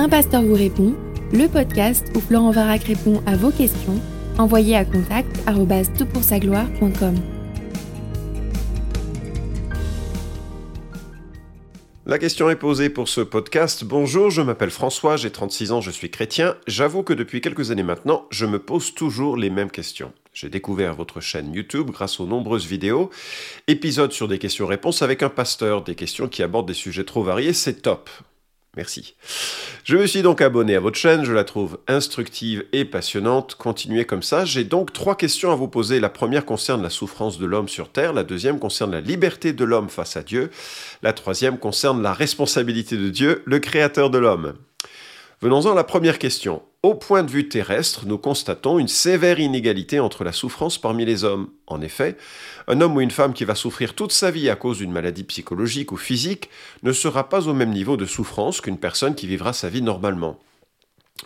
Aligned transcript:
Un 0.00 0.08
pasteur 0.08 0.42
vous 0.42 0.54
répond, 0.54 0.94
le 1.32 1.48
podcast 1.48 2.06
où 2.14 2.20
Florent 2.20 2.52
Varac 2.52 2.84
répond 2.84 3.20
à 3.26 3.34
vos 3.34 3.50
questions, 3.50 4.00
envoyez 4.38 4.76
à 4.76 4.84
contact 4.84 5.28
gloire.com 5.44 7.16
La 12.06 12.18
question 12.18 12.48
est 12.48 12.54
posée 12.54 12.90
pour 12.90 13.08
ce 13.08 13.22
podcast. 13.22 13.82
Bonjour, 13.82 14.30
je 14.30 14.40
m'appelle 14.40 14.70
François, 14.70 15.16
j'ai 15.16 15.32
36 15.32 15.72
ans, 15.72 15.80
je 15.80 15.90
suis 15.90 16.12
chrétien. 16.12 16.54
J'avoue 16.68 17.02
que 17.02 17.12
depuis 17.12 17.40
quelques 17.40 17.72
années 17.72 17.82
maintenant, 17.82 18.26
je 18.30 18.46
me 18.46 18.60
pose 18.60 18.94
toujours 18.94 19.36
les 19.36 19.50
mêmes 19.50 19.72
questions. 19.72 20.12
J'ai 20.32 20.48
découvert 20.48 20.94
votre 20.94 21.20
chaîne 21.20 21.52
YouTube 21.52 21.90
grâce 21.90 22.20
aux 22.20 22.26
nombreuses 22.26 22.66
vidéos, 22.66 23.10
épisodes 23.66 24.12
sur 24.12 24.28
des 24.28 24.38
questions-réponses 24.38 25.02
avec 25.02 25.24
un 25.24 25.28
pasteur, 25.28 25.82
des 25.82 25.96
questions 25.96 26.28
qui 26.28 26.44
abordent 26.44 26.68
des 26.68 26.74
sujets 26.74 27.02
trop 27.02 27.24
variés, 27.24 27.52
c'est 27.52 27.82
top. 27.82 28.08
Merci. 28.76 29.16
Je 29.82 29.96
me 29.96 30.06
suis 30.06 30.22
donc 30.22 30.40
abonné 30.40 30.76
à 30.76 30.80
votre 30.80 30.98
chaîne, 30.98 31.24
je 31.24 31.32
la 31.32 31.44
trouve 31.44 31.78
instructive 31.88 32.64
et 32.72 32.84
passionnante. 32.84 33.54
Continuez 33.54 34.04
comme 34.04 34.22
ça. 34.22 34.44
J'ai 34.44 34.64
donc 34.64 34.92
trois 34.92 35.16
questions 35.16 35.50
à 35.50 35.56
vous 35.56 35.68
poser. 35.68 36.00
La 36.00 36.10
première 36.10 36.44
concerne 36.44 36.82
la 36.82 36.90
souffrance 36.90 37.38
de 37.38 37.46
l'homme 37.46 37.68
sur 37.68 37.90
Terre, 37.90 38.12
la 38.12 38.24
deuxième 38.24 38.58
concerne 38.58 38.92
la 38.92 39.00
liberté 39.00 39.52
de 39.52 39.64
l'homme 39.64 39.88
face 39.88 40.16
à 40.16 40.22
Dieu, 40.22 40.50
la 41.02 41.12
troisième 41.12 41.58
concerne 41.58 42.02
la 42.02 42.12
responsabilité 42.12 42.96
de 42.96 43.08
Dieu, 43.08 43.42
le 43.46 43.58
Créateur 43.58 44.10
de 44.10 44.18
l'homme. 44.18 44.54
Venons-en 45.40 45.70
à 45.70 45.74
la 45.76 45.84
première 45.84 46.18
question. 46.18 46.62
Au 46.82 46.96
point 46.96 47.22
de 47.22 47.30
vue 47.30 47.48
terrestre, 47.48 48.06
nous 48.06 48.18
constatons 48.18 48.80
une 48.80 48.88
sévère 48.88 49.38
inégalité 49.38 50.00
entre 50.00 50.24
la 50.24 50.32
souffrance 50.32 50.78
parmi 50.78 51.04
les 51.04 51.22
hommes. 51.22 51.50
En 51.68 51.80
effet, 51.80 52.16
un 52.66 52.80
homme 52.80 52.96
ou 52.96 53.00
une 53.00 53.12
femme 53.12 53.32
qui 53.32 53.44
va 53.44 53.54
souffrir 53.54 53.94
toute 53.94 54.10
sa 54.10 54.32
vie 54.32 54.50
à 54.50 54.56
cause 54.56 54.78
d'une 54.78 54.90
maladie 54.90 55.22
psychologique 55.22 55.92
ou 55.92 55.96
physique 55.96 56.50
ne 56.82 56.90
sera 56.90 57.28
pas 57.28 57.46
au 57.46 57.54
même 57.54 57.70
niveau 57.70 57.96
de 57.96 58.04
souffrance 58.04 58.60
qu'une 58.60 58.78
personne 58.78 59.14
qui 59.14 59.28
vivra 59.28 59.52
sa 59.52 59.68
vie 59.68 59.80
normalement. 59.80 60.40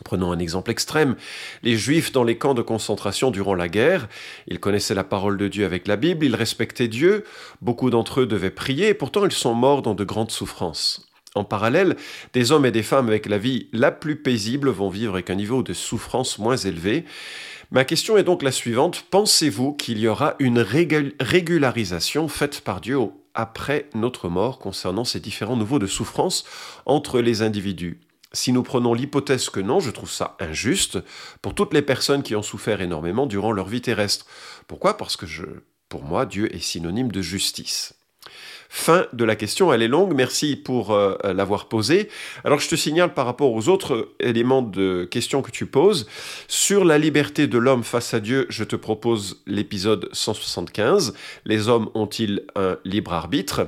Prenons 0.05 0.31
un 0.31 0.39
exemple 0.39 0.71
extrême. 0.71 1.17
Les 1.63 1.79
Juifs 1.79 2.13
dans 2.13 2.25
les 2.25 2.37
camps 2.37 2.55
de 2.55 2.61
concentration 2.61 3.31
durant 3.31 3.55
la 3.55 3.69
guerre, 3.69 4.11
ils 4.47 4.61
connaissaient 4.61 4.95
la 4.95 5.05
parole 5.05 5.39
de 5.39 5.49
Dieu 5.49 5.65
avec 5.65 5.89
la 5.89 5.97
Bible, 5.97 6.27
ils 6.27 6.37
respectaient 6.37 6.89
Dieu, 6.89 7.25
beaucoup 7.63 7.89
d'entre 7.89 8.21
eux 8.21 8.27
devaient 8.27 8.51
prier, 8.51 8.89
et 8.89 8.95
pourtant 8.95 9.25
ils 9.25 9.33
sont 9.33 9.55
morts 9.55 9.81
dans 9.81 9.95
de 9.95 10.05
grandes 10.05 10.31
souffrances. 10.31 11.12
En 11.35 11.45
parallèle, 11.45 11.97
des 12.35 12.53
hommes 12.53 12.67
et 12.67 12.71
des 12.71 12.83
femmes 12.83 13.09
avec 13.09 13.27
la 13.27 13.39
vie 13.39 13.69
la 13.73 13.91
plus 13.91 14.17
paisible 14.17 14.69
vont 14.69 14.91
vivre 14.91 15.15
avec 15.15 15.31
un 15.31 15.35
niveau 15.35 15.63
de 15.63 15.73
souffrance 15.73 16.39
moins 16.39 16.57
élevé. 16.57 17.05
Ma 17.71 17.87
question 17.87 18.19
est 18.19 18.23
donc 18.23 18.43
la 18.43 18.53
suivante. 18.53 19.07
Pensez-vous 19.11 19.73
qu'il 19.73 19.99
y 19.99 20.09
aura 20.09 20.35
une 20.41 20.59
régularisation 20.59 22.29
faite 22.29 22.61
par 22.61 22.83
Dieu 22.83 22.99
après 23.35 23.89
notre 23.95 24.29
mort 24.29 24.59
concernant 24.59 25.05
ces 25.05 25.21
différents 25.21 25.57
niveaux 25.57 25.79
de 25.79 25.87
souffrance 25.87 26.45
entre 26.85 27.21
les 27.21 27.41
individus? 27.41 27.99
Si 28.35 28.53
nous 28.53 28.63
prenons 28.63 28.93
l'hypothèse 28.93 29.49
que 29.49 29.61
non, 29.61 29.81
je 29.81 29.91
trouve 29.91 30.11
ça 30.11 30.37
injuste 30.39 30.99
pour 31.41 31.55
toutes 31.55 31.73
les 31.73 31.83
personnes 31.83 32.23
qui 32.23 32.37
ont 32.37 32.43
souffert 32.43 32.83
énormément 32.83 33.27
durant 33.27 33.53
leur 33.53 33.69
vie 33.69 33.81
terrestre. 33.81 34.27
Pourquoi? 34.69 34.99
Parce 34.99 35.17
que 35.17 35.27
pour 35.89 36.05
moi, 36.05 36.27
Dieu 36.27 36.55
est 36.55 36.61
synonyme 36.61 37.11
de 37.11 37.23
justice. 37.23 37.95
Fin 38.75 39.07
de 39.13 39.25
la 39.25 39.37
question, 39.37 39.71
elle 39.73 39.83
est 39.83 39.89
longue, 39.89 40.15
merci 40.15 40.57
pour 40.57 40.93
euh, 40.93 41.15
l'avoir 41.35 41.69
posée. 41.69 42.09
Alors 42.43 42.59
je 42.59 42.69
te 42.69 42.75
signale 42.75 43.13
par 43.13 43.27
rapport 43.27 43.53
aux 43.53 43.69
autres 43.69 44.09
éléments 44.19 44.63
de 44.63 45.05
questions 45.05 45.43
que 45.43 45.51
tu 45.51 45.67
poses, 45.67 46.07
sur 46.49 46.85
la 46.85 46.97
liberté 46.97 47.47
de 47.47 47.59
l'homme 47.59 47.85
face 47.85 48.15
à 48.15 48.21
Dieu, 48.21 48.47
je 48.49 48.65
te 48.65 48.77
propose 48.77 49.43
l'épisode 49.47 50.09
175, 50.13 51.13
les 51.45 51.69
hommes 51.69 51.91
ont-ils 51.95 52.45
un 52.57 52.79
libre 52.85 53.13
arbitre? 53.13 53.67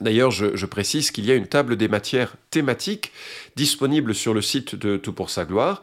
D'ailleurs, 0.00 0.30
je, 0.30 0.66
précise 0.66 1.10
qu'il 1.10 1.24
y 1.24 1.32
a 1.32 1.34
une 1.34 1.46
table 1.46 1.76
des 1.76 1.88
matières 1.88 2.34
thématiques 2.50 3.12
disponible 3.56 4.14
sur 4.14 4.34
le 4.34 4.42
site 4.42 4.74
de 4.74 4.96
Tout 4.98 5.14
pour 5.14 5.30
sa 5.30 5.44
gloire, 5.46 5.80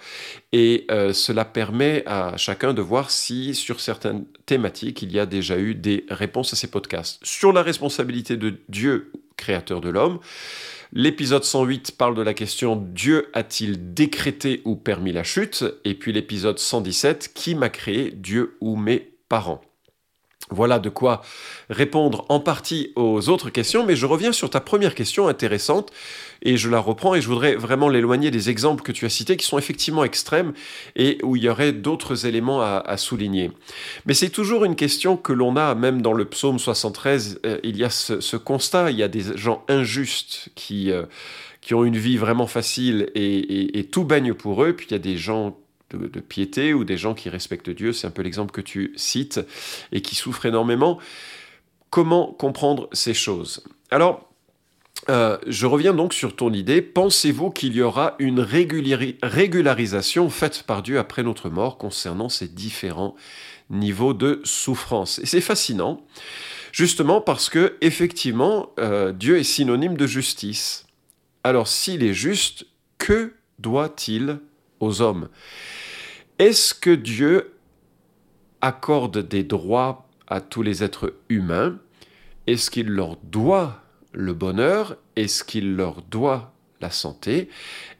et 0.52 0.86
euh, 0.92 1.14
cela 1.14 1.45
permet 1.45 2.03
à 2.05 2.38
chacun 2.38 2.73
de 2.73 2.81
voir 2.81 3.09
si 3.09 3.55
sur 3.55 3.80
certaines 3.80 4.26
thématiques 4.45 5.02
il 5.02 5.11
y 5.11 5.20
a 5.20 5.26
déjà 5.26 5.58
eu 5.58 5.73
des 5.73 6.05
réponses 6.10 6.54
à 6.54 6.55
ces 6.55 6.67
podcasts. 6.70 7.20
Sur 7.23 7.54
la 7.54 7.64
responsabilité 7.64 8.38
de 8.38 8.60
Dieu, 8.70 9.11
créateur 9.36 9.82
de 9.82 9.89
l'homme, 9.89 10.20
l'épisode 10.92 11.43
108 11.43 11.98
parle 11.98 12.15
de 12.15 12.21
la 12.21 12.36
question 12.36 12.76
Dieu 12.76 13.30
a-t-il 13.33 13.95
décrété 13.95 14.61
ou 14.64 14.76
permis 14.76 15.11
la 15.11 15.23
chute? 15.23 15.65
Et 15.86 15.95
puis 15.95 16.14
l'épisode 16.14 16.59
117, 16.59 17.32
qui 17.33 17.55
m'a 17.55 17.70
créé, 17.70 18.11
Dieu 18.11 18.58
ou 18.61 18.76
mes 18.76 19.11
parents? 19.27 19.61
Voilà 20.53 20.80
de 20.80 20.89
quoi 20.89 21.21
répondre 21.69 22.25
en 22.30 22.39
partie 22.39 22.91
aux 22.95 23.30
autres 23.30 23.49
questions, 23.49 23.86
mais 23.86 23.95
je 23.95 24.05
reviens 24.05 24.31
sur 24.31 24.49
ta 24.49 24.59
première 24.59 24.95
question 24.95 25.27
intéressante 25.27 25.91
et 26.41 26.58
je 26.58 26.69
la 26.69 26.80
reprends 26.80 27.15
et 27.15 27.21
je 27.21 27.27
voudrais 27.27 27.55
vraiment 27.55 27.89
l'éloigner 27.89 28.31
des 28.31 28.49
exemples 28.49 28.83
que 28.83 28.91
tu 28.91 29.05
as 29.05 29.09
cités 29.09 29.37
qui 29.37 29.45
sont 29.45 29.58
effectivement 29.58 30.03
extrêmes 30.03 30.53
et 30.95 31.17
où 31.23 31.36
il 31.36 31.43
y 31.43 31.49
aurait 31.49 31.71
d'autres 31.71 32.25
éléments 32.25 32.61
à, 32.61 32.97
souligner. 32.97 33.52
Mais 34.05 34.14
c'est 34.14 34.30
toujours 34.30 34.65
une 34.65 34.75
question 34.75 35.17
que 35.17 35.33
l'on 35.33 35.55
a, 35.55 35.73
même 35.75 36.02
dans 36.02 36.14
le 36.14 36.25
psaume 36.25 36.59
73, 36.59 37.39
euh, 37.45 37.58
il 37.64 37.77
y 37.77 37.83
a 37.83 37.89
ce, 37.89 38.37
constat, 38.37 38.91
il 38.91 38.97
y 38.97 39.03
a 39.03 39.08
des 39.08 39.37
gens 39.37 39.64
injustes 39.67 40.49
qui... 40.55 40.91
Euh, 40.91 41.05
ont 41.71 41.85
une 41.85 41.97
vie 41.97 42.17
vraiment 42.17 42.47
facile 42.47 43.09
et, 43.15 43.87
tout 43.91 44.03
baigne 44.03 44.33
pour 44.33 44.64
eux, 44.64 44.73
puis 44.73 44.87
il 44.89 44.91
y 44.91 44.95
a 44.95 44.99
des 44.99 45.17
gens 45.17 45.58
de, 45.93 46.20
piété 46.20 46.73
ou 46.73 46.83
des 46.83 46.98
gens 46.98 47.14
qui 47.14 47.30
respectent 47.30 47.70
Dieu, 47.70 47.93
c'est 47.93 48.08
un 48.08 48.11
peu 48.11 48.21
l'exemple 48.21 48.52
que 48.52 48.61
tu 48.61 48.93
cites, 48.95 49.39
et 49.92 50.02
qui 50.02 50.15
souffrent 50.15 50.45
énormément. 50.45 50.99
Comment 51.89 52.33
comprendre 52.33 52.89
ces 52.92 53.14
choses? 53.14 53.64
Alors, 53.92 54.33
euh, 55.09 55.37
je 55.48 55.65
reviens 55.65 55.93
donc 55.93 56.14
sur 56.14 56.36
ton 56.36 56.53
idée. 56.53 56.82
Pensez-vous 56.82 57.52
qu'il 57.52 57.76
y 57.76 57.82
aura 57.82 58.15
une 58.20 58.39
régularisation 58.39 60.30
faite 60.30 60.64
par 60.64 60.82
Dieu 60.82 60.98
après 60.98 61.23
notre 61.23 61.49
mort 61.49 61.77
concernant 61.77 62.30
ces 62.30 62.48
différents 62.48 63.15
niveaux 63.70 64.14
de 64.14 64.42
souffrance? 64.43 65.20
Et 65.20 65.26
c'est 65.26 65.42
fascinant, 65.42 66.02
justement 66.71 67.21
parce 67.21 67.49
que 67.49 67.76
effectivement, 67.82 68.70
euh, 68.80 69.11
Dieu 69.11 69.37
est 69.37 69.43
synonyme 69.43 69.98
de 69.98 70.08
justice. 70.08 70.86
Alors, 71.43 71.67
s'il 71.67 72.03
est 72.03 72.14
juste, 72.14 72.65
que 72.98 73.33
doit-il 73.59 74.39
aux 74.80 75.02
hommes? 75.02 75.27
Est-ce 76.43 76.73
que 76.73 76.89
Dieu 76.89 77.54
accorde 78.59 79.26
des 79.26 79.45
droits 79.45 80.09
à 80.27 80.42
tous 80.42 80.61
les 80.61 80.83
êtres 80.83 81.14
humains? 81.30 81.80
Est-ce 82.48 82.70
qu'il 82.70 82.87
leur 82.87 83.15
doit 83.15 83.81
le 84.11 84.33
bonheur? 84.33 84.98
Est-ce 85.15 85.45
qu'il 85.45 85.77
leur 85.77 86.02
doit 86.02 86.52
la 86.82 86.92
santé? 86.92 87.48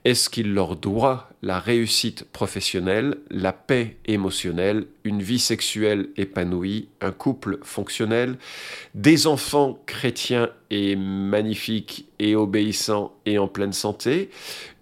Est-ce 0.04 0.30
qu'il 0.30 0.54
leur 0.54 0.76
doit 0.76 1.30
la 1.42 1.58
réussite 1.58 2.26
professionnelle, 2.34 3.18
la 3.30 3.54
paix 3.54 3.96
émotionnelle, 4.08 4.88
une 5.06 5.22
vie 5.22 5.40
sexuelle 5.40 6.10
épanouie, 6.18 6.90
un 7.00 7.14
couple 7.14 7.60
fonctionnel, 7.64 8.38
des 8.94 9.26
enfants 9.26 9.80
chrétiens 9.86 10.50
et 10.70 10.98
magnifiques 10.98 12.10
et 12.20 12.36
obéissants 12.36 13.16
et 13.26 13.38
en 13.38 13.48
pleine 13.48 13.72
santé, 13.72 14.30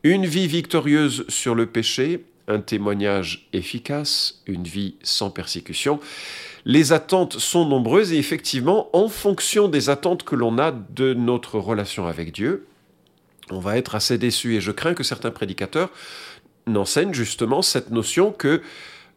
une 0.01 0.25
vie 0.25 0.47
victorieuse 0.47 1.25
sur 1.29 1.53
le 1.53 1.67
péché, 1.67 2.25
un 2.51 2.59
témoignage 2.59 3.47
efficace, 3.53 4.41
une 4.45 4.63
vie 4.63 4.95
sans 5.03 5.31
persécution. 5.31 5.99
Les 6.65 6.93
attentes 6.93 7.39
sont 7.39 7.65
nombreuses 7.65 8.13
et 8.13 8.17
effectivement, 8.17 8.89
en 8.95 9.07
fonction 9.07 9.67
des 9.67 9.89
attentes 9.89 10.23
que 10.23 10.35
l'on 10.35 10.57
a 10.59 10.71
de 10.71 11.13
notre 11.13 11.57
relation 11.57 12.05
avec 12.05 12.31
Dieu, 12.31 12.67
on 13.49 13.59
va 13.59 13.77
être 13.77 13.95
assez 13.95 14.17
déçu. 14.17 14.55
Et 14.55 14.61
je 14.61 14.71
crains 14.71 14.93
que 14.93 15.03
certains 15.03 15.31
prédicateurs 15.31 15.89
n'enseignent 16.67 17.13
justement 17.13 17.61
cette 17.61 17.89
notion 17.89 18.31
que 18.31 18.61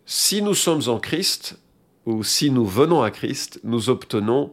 si 0.06 0.42
nous 0.42 0.54
sommes 0.54 0.82
en 0.88 0.98
Christ, 0.98 1.58
ou 2.06 2.22
si 2.22 2.50
nous 2.50 2.66
venons 2.66 3.02
à 3.02 3.10
Christ, 3.10 3.60
nous 3.64 3.88
obtenons 3.88 4.52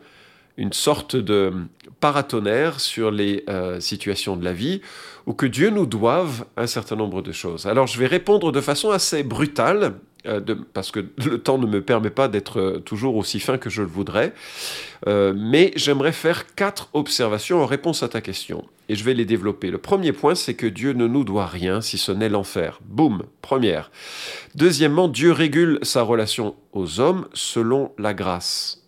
une 0.58 0.74
sorte 0.74 1.16
de 1.16 1.54
paratonnerre 2.00 2.80
sur 2.80 3.12
les 3.12 3.44
euh, 3.50 3.80
situations 3.80 4.36
de 4.36 4.44
la 4.44 4.54
vie, 4.54 4.82
ou 5.26 5.34
que 5.34 5.46
Dieu 5.46 5.70
nous 5.70 5.86
doive 5.86 6.46
un 6.58 6.68
certain 6.68 6.96
nombre 6.96 7.22
de 7.22 7.32
choses. 7.32 7.66
Alors 7.68 7.88
je 7.88 7.98
vais 8.00 8.08
répondre 8.08 8.52
de 8.52 8.62
façon 8.62 8.90
assez 8.90 9.24
brutale, 9.24 9.94
euh, 10.28 10.40
parce 10.74 10.92
que 10.92 11.00
le 11.26 11.40
temps 11.40 11.58
ne 11.58 11.66
me 11.66 11.82
permet 11.82 12.10
pas 12.10 12.28
d'être 12.28 12.60
euh, 12.60 12.80
toujours 12.80 13.16
aussi 13.16 13.40
fin 13.40 13.58
que 13.58 13.70
je 13.70 13.82
le 13.82 13.88
voudrais, 13.88 14.34
mais 15.08 15.72
j'aimerais 15.76 16.12
faire 16.12 16.54
quatre 16.54 16.90
observations 16.94 17.64
en 17.64 17.66
réponse 17.66 18.04
à 18.04 18.08
ta 18.08 18.22
question, 18.22 18.66
et 18.88 18.96
je 18.96 19.04
vais 19.04 19.16
les 19.16 19.26
développer. 19.26 19.72
Le 19.72 19.80
premier 19.80 20.12
point, 20.12 20.36
c'est 20.36 20.54
que 20.54 20.68
Dieu 20.68 20.94
ne 20.94 21.08
nous 21.08 21.24
doit 21.24 21.48
rien 21.48 21.82
si 21.82 21.98
ce 21.98 22.12
n'est 22.12 22.30
l'enfer. 22.30 22.80
Boum, 22.86 23.24
première. 23.42 23.90
Deuxièmement, 24.54 25.08
Dieu 25.08 25.32
régule 25.32 25.80
sa 25.82 26.04
relation 26.04 26.56
aux 26.74 27.00
hommes 27.00 27.28
selon 27.34 27.94
la 27.98 28.14
grâce. 28.14 28.81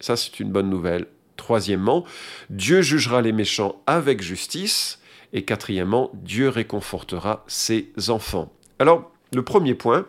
Ça, 0.00 0.16
c'est 0.16 0.40
une 0.40 0.50
bonne 0.50 0.70
nouvelle. 0.70 1.06
Troisièmement, 1.36 2.04
Dieu 2.50 2.82
jugera 2.82 3.22
les 3.22 3.32
méchants 3.32 3.82
avec 3.86 4.22
justice. 4.22 5.00
Et 5.32 5.44
quatrièmement, 5.44 6.10
Dieu 6.14 6.48
réconfortera 6.48 7.44
ses 7.46 7.90
enfants. 8.08 8.52
Alors, 8.78 9.10
le 9.32 9.42
premier 9.42 9.74
point, 9.74 10.06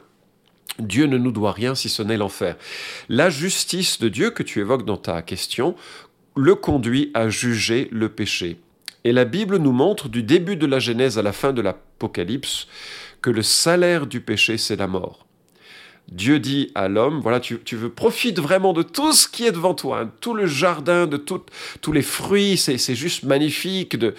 Dieu 0.79 1.05
ne 1.05 1.17
nous 1.17 1.31
doit 1.31 1.51
rien 1.51 1.75
si 1.75 1.89
ce 1.89 2.03
n'est 2.03 2.17
l'enfer. 2.17 2.55
La 3.09 3.29
justice 3.29 3.99
de 3.99 4.09
Dieu 4.09 4.29
que 4.29 4.43
tu 4.43 4.59
évoques 4.59 4.85
dans 4.85 4.97
ta 4.97 5.21
question 5.21 5.75
le 6.35 6.55
conduit 6.55 7.11
à 7.13 7.29
juger 7.29 7.89
le 7.91 8.09
péché. 8.09 8.59
Et 9.03 9.11
la 9.11 9.25
Bible 9.25 9.57
nous 9.57 9.71
montre 9.71 10.07
du 10.09 10.21
début 10.21 10.55
de 10.55 10.65
la 10.65 10.79
Genèse 10.79 11.17
à 11.17 11.23
la 11.23 11.33
fin 11.33 11.51
de 11.51 11.61
l'Apocalypse 11.61 12.67
que 13.21 13.29
le 13.29 13.41
salaire 13.41 14.05
du 14.05 14.21
péché, 14.21 14.57
c'est 14.57 14.75
la 14.75 14.87
mort. 14.87 15.26
Dieu 16.09 16.39
dit 16.39 16.71
à 16.73 16.87
l'homme, 16.87 17.19
voilà, 17.19 17.39
tu, 17.39 17.59
veux, 17.73 17.89
profite 17.89 18.39
vraiment 18.39 18.71
de 18.71 18.81
tout 18.81 19.11
ce 19.11 19.27
qui 19.27 19.45
est 19.45 19.51
devant 19.51 19.73
toi, 19.73 20.01
hein, 20.01 20.11
tout 20.21 20.33
le 20.33 20.45
jardin, 20.45 21.05
de 21.05 21.17
tous 21.17 21.91
les 21.91 22.01
fruits, 22.01 22.57
c'est 22.57 22.95
juste 22.95 23.23
magnifique, 23.23 23.97
de, 23.97 24.15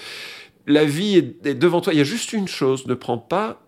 la 0.69 0.85
vie 0.85 1.17
est, 1.17 1.55
devant 1.55 1.81
toi. 1.81 1.93
Il 1.95 1.97
y 1.97 2.03
a 2.03 2.05
juste 2.05 2.33
une 2.33 2.47
chose, 2.47 2.87
ne 2.87 2.95
prends 2.95 3.19
pas 3.19 3.61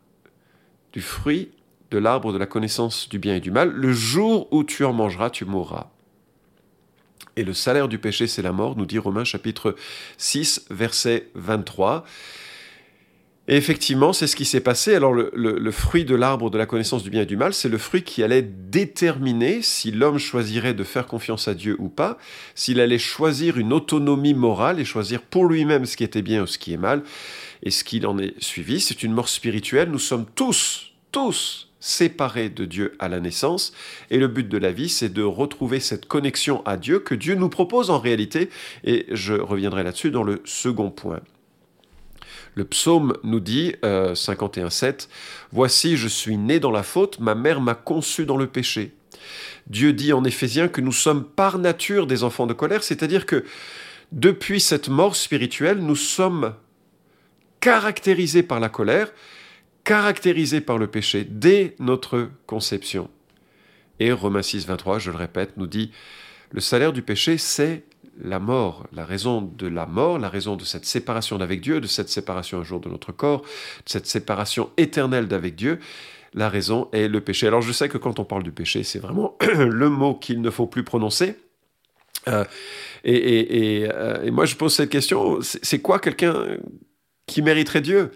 du 0.93 1.01
fruit 1.01 1.51
de 1.91 1.99
l'arbre 1.99 2.33
de 2.33 2.39
la 2.39 2.47
connaissance 2.47 3.09
du 3.09 3.19
bien 3.19 3.37
et 3.37 3.41
du 3.41 3.51
mal. 3.51 3.71
Le 3.71 3.93
jour 3.93 4.49
où 4.53 4.63
tu 4.65 4.85
en 4.85 4.93
mangeras, 4.93 5.31
tu 5.31 5.45
mourras. 5.45 5.89
Et 7.37 7.43
le 7.43 7.55
salaire 7.55 7.89
du 7.89 7.99
péché, 7.99 8.27
c'est 8.27 8.43
la 8.43 8.53
mort, 8.53 8.77
nous 8.77 8.87
dit 8.87 8.99
Romains 8.99 9.25
chapitre 9.25 9.75
6, 10.19 10.67
verset 10.71 11.29
23. 11.35 12.05
Et 13.51 13.57
effectivement, 13.57 14.13
c'est 14.13 14.29
ce 14.29 14.37
qui 14.37 14.45
s'est 14.45 14.61
passé. 14.61 14.95
Alors 14.95 15.13
le, 15.13 15.71
fruit 15.73 16.05
de 16.05 16.15
l'arbre 16.15 16.51
de 16.51 16.57
la 16.57 16.67
connaissance 16.67 17.03
du 17.03 17.11
bien 17.11 17.23
et 17.23 17.27
du 17.27 17.37
mal, 17.37 17.53
c'est 17.53 17.69
le 17.69 17.79
fruit 17.79 18.05
qui 18.05 18.23
allait 18.23 18.43
déterminer 18.43 19.61
si 19.61 19.91
l'homme 19.91 20.19
choisirait 20.19 20.73
de 20.73 20.85
faire 20.85 21.09
confiance 21.09 21.49
à 21.49 21.55
Dieu 21.55 21.75
ou 21.81 21.89
pas, 21.89 22.17
s'il 22.55 22.79
allait 22.79 23.01
choisir 23.01 23.59
une 23.59 23.73
autonomie 23.73 24.35
morale 24.35 24.79
et 24.79 24.85
choisir 24.85 25.21
pour 25.21 25.47
lui-même 25.47 25.85
ce 25.85 25.97
qui 25.97 26.05
était 26.05 26.23
bien 26.23 26.45
ou 26.45 26.47
ce 26.47 26.59
qui 26.59 26.73
est 26.73 26.77
mal. 26.77 27.03
Et 27.65 27.73
ce 27.73 27.83
qu'il 27.83 28.07
en 28.07 28.19
est 28.19 28.41
suivi, 28.41 28.81
c'est 28.81 29.03
une 29.03 29.13
mort 29.13 29.29
spirituelle. 29.29 29.91
Nous 29.91 29.99
sommes 29.99 30.27
tous, 30.37 30.93
tous 31.11 31.73
séparés 31.81 32.51
de 32.51 32.65
Dieu 32.65 32.95
à 33.01 33.09
la 33.09 33.19
naissance. 33.19 33.73
Et 34.11 34.19
le 34.19 34.29
but 34.29 34.49
de 34.49 34.59
la 34.59 34.71
vie, 34.71 34.89
c'est 34.89 35.13
de 35.13 35.25
retrouver 35.25 35.81
cette 35.81 36.07
connexion 36.07 36.65
à 36.67 36.77
Dieu 36.77 37.01
que 37.01 37.17
Dieu 37.17 37.35
nous 37.35 37.49
propose 37.49 37.91
en 37.91 37.99
réalité. 37.99 38.49
Et 38.85 39.07
je 39.11 39.35
reviendrai 39.35 39.83
là-dessus 39.83 40.13
dans 40.13 40.23
le 40.23 40.41
second 40.45 40.93
point. 40.93 41.21
Le 42.55 42.65
psaume 42.65 43.17
nous 43.23 43.41
dit, 43.41 43.75
51.7, 43.83 44.85
euh, 44.85 44.93
Voici, 45.53 45.97
je 45.97 46.09
suis 46.09 46.37
né 46.37 46.61
dans 46.61 46.71
la 46.71 46.83
faute, 46.83 47.21
ma 47.21 47.35
mère 47.35 47.61
m'a 47.61 47.75
conçu 47.75 48.27
dans 48.27 48.37
le 48.37 48.47
péché. 48.47 48.95
Dieu 49.67 49.93
dit 49.93 50.13
en 50.13 50.25
Éphésiens 50.25 50.69
que 50.69 50.81
nous 50.81 50.93
sommes 50.93 51.25
par 51.25 51.59
nature 51.59 52.07
des 52.07 52.25
enfants 52.25 52.47
de 52.47 52.53
colère, 52.53 52.83
c'est-à-dire 52.83 53.27
que 53.27 53.45
depuis 54.13 54.61
cette 54.61 54.89
mort 54.89 55.15
spirituelle, 55.15 55.79
nous 55.79 55.97
sommes 55.97 56.55
caractérisés 57.61 58.43
par 58.43 58.59
la 58.59 58.69
colère, 58.69 59.13
caractérisés 59.85 60.61
par 60.61 60.79
le 60.79 60.89
péché 60.89 61.25
dès 61.29 61.77
notre 61.79 62.31
conception. 62.47 63.09
Et 64.01 64.13
Romains 64.13 64.43
6, 64.43 64.67
23, 64.67 64.99
je 64.99 65.11
le 65.11 65.17
répète, 65.17 65.57
nous 65.57 65.67
dit, 65.67 65.93
le 66.53 66.61
salaire 66.61 66.93
du 66.93 67.03
péché, 67.03 67.39
c'est 67.39 67.85
la 68.23 68.39
mort, 68.39 68.87
la 68.93 69.05
raison 69.05 69.41
de 69.41 69.67
la 69.67 69.87
mort, 69.87 70.19
la 70.19 70.29
raison 70.29 70.57
de 70.57 70.65
cette 70.65 70.85
séparation 70.85 71.39
d'avec 71.39 71.61
Dieu, 71.61 71.81
de 71.81 71.87
cette 71.87 72.09
séparation 72.09 72.61
un 72.61 72.65
jour 72.65 72.81
de 72.81 72.89
notre 72.89 73.13
corps, 73.13 73.43
de 73.43 73.91
cette 73.91 74.07
séparation 74.07 74.71
éternelle 74.77 75.29
d'avec 75.29 75.55
Dieu, 75.55 75.79
la 76.35 76.49
raison 76.49 76.89
est 76.93 77.09
le 77.09 77.21
péché. 77.21 77.47
Alors 77.47 77.63
je 77.63 77.73
sais 77.73 77.89
que 77.89 77.99
quand 77.99 78.19
on 78.19 78.25
parle 78.25 78.43
du 78.43 78.53
péché, 78.53 78.83
c'est 78.83 78.99
vraiment 78.99 79.37
le 79.57 79.89
mot 79.89 80.15
qu'il 80.15 80.41
ne 80.41 80.51
faut 80.51 80.67
plus 80.67 80.85
prononcer. 80.85 81.37
Euh, 82.29 82.45
euh, 83.07 84.23
et, 84.25 84.31
moi 84.31 84.45
je 84.45 84.57
pose 84.57 84.75
cette 84.75 84.91
question, 84.91 85.39
c'est 85.41 85.81
quoi 85.81 85.99
quelqu'un 85.99 86.59
qui 87.27 87.43
mériterait 87.43 87.81
Dieu? 87.81 88.11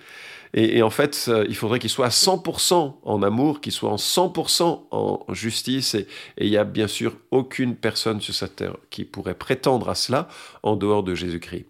Et, 0.57 0.83
en 0.83 0.91
fait, 0.91 1.27
euh, 1.27 1.45
il 1.49 1.57
faudrait 1.57 1.81
qu'il 1.81 1.91
soit 1.91 2.07
à 2.07 2.11
100% 2.11 2.99
en 3.03 3.23
amour, 3.25 3.61
qu'il 3.61 3.73
soit 3.73 3.91
en 3.91 3.97
100% 3.97 4.87
en 4.93 5.25
justice. 5.31 5.97
Et, 5.97 6.07
il 6.39 6.49
n'y 6.49 6.57
a 6.57 6.63
bien 6.63 6.87
sûr 6.87 7.17
aucune 7.33 7.75
personne 7.75 8.21
sur 8.21 8.35
cette 8.35 8.55
terre 8.55 8.77
qui 8.89 9.05
pourrait 9.05 9.35
prétendre 9.35 9.89
à 9.89 9.97
cela 9.97 10.29
en 10.63 10.77
dehors 10.77 11.03
de 11.03 11.17
Jésus-Christ. 11.17 11.67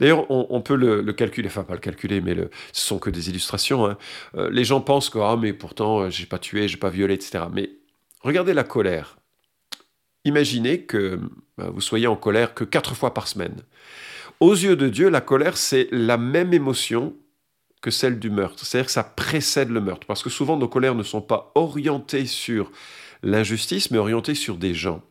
D'ailleurs, 0.00 0.30
on, 0.30 0.60
peut 0.62 0.76
le, 0.76 1.12
calculer, 1.12 1.48
enfin 1.48 1.64
pas 1.64 1.74
le 1.74 1.80
calculer, 1.80 2.20
mais 2.22 2.32
le, 2.32 2.50
ce 2.72 2.86
sont 2.86 2.98
que 2.98 3.10
des 3.10 3.28
illustrations. 3.28 3.84
Hein. 3.84 3.98
Euh, 4.36 4.48
les 4.50 4.64
gens 4.64 4.80
pensent 4.80 5.10
que 5.10 5.18
ah 5.18 5.36
mais 5.36 5.52
pourtant 5.52 6.02
euh, 6.02 6.10
j'ai 6.10 6.24
pas 6.24 6.38
tué, 6.38 6.68
j'ai 6.68 6.76
pas 6.76 6.88
violé, 6.88 7.14
etc. 7.14 7.44
Mais 7.52 7.70
regardez 8.20 8.54
la 8.54 8.62
colère. 8.62 9.18
Imaginez 10.24 10.82
que 10.82 11.18
vous 11.56 11.80
soyez 11.80 12.06
en 12.06 12.14
colère 12.14 12.54
que 12.54 12.62
quatre 12.62 12.94
fois 12.94 13.12
par 13.12 13.26
semaine. 13.26 13.56
Aux 14.38 14.52
yeux 14.52 14.76
de 14.76 14.88
Dieu, 14.88 15.08
la 15.08 15.20
colère 15.20 15.56
c'est 15.56 15.88
la 15.90 16.16
même 16.16 16.54
émotion 16.54 17.14
que 17.80 17.90
celle 17.90 18.18
du 18.18 18.30
meurtre. 18.30 18.64
C'est-à-dire 18.64 18.86
que 18.86 18.92
ça 18.92 19.04
précède 19.04 19.70
le 19.70 19.80
meurtre. 19.80 20.06
Parce 20.06 20.22
que 20.22 20.30
souvent, 20.30 20.56
nos 20.56 20.68
colères 20.68 20.94
ne 20.94 21.02
sont 21.02 21.20
pas 21.20 21.52
orientées 21.54 22.26
sur 22.26 22.70
l'injustice, 23.22 23.90
mais 23.90 23.98
orientées 23.98 24.34
sur 24.34 24.56
des 24.56 24.74
gens, 24.74 25.02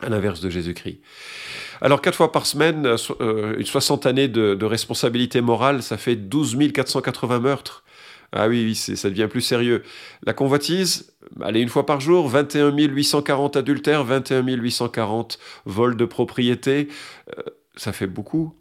à 0.00 0.08
l'inverse 0.08 0.40
de 0.40 0.50
Jésus-Christ. 0.50 1.00
Alors, 1.80 2.00
quatre 2.00 2.16
fois 2.16 2.32
par 2.32 2.46
semaine, 2.46 2.86
euh, 3.20 3.56
une 3.58 3.66
soixante 3.66 4.06
années 4.06 4.28
de, 4.28 4.64
responsabilité 4.64 5.40
morale, 5.40 5.82
ça 5.82 5.96
fait 5.96 6.16
12 6.16 6.56
480 6.72 7.40
meurtres. 7.40 7.84
Ah 8.34 8.48
oui, 8.48 8.64
oui 8.64 8.74
ça 8.74 9.10
devient 9.10 9.28
plus 9.28 9.42
sérieux. 9.42 9.82
La 10.24 10.32
convoitise, 10.32 11.12
allez, 11.42 11.60
une 11.60 11.68
fois 11.68 11.84
par 11.84 12.00
jour, 12.00 12.28
21 12.28 12.70
840 12.74 13.56
adultères, 13.56 14.04
21 14.04 14.42
840 14.46 15.38
vols 15.66 15.96
de 15.96 16.06
propriété, 16.06 16.88
euh, 17.36 17.42
ça 17.76 17.92
fait 17.92 18.06
beaucoup. 18.06 18.54